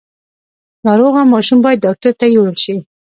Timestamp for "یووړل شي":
2.27-2.75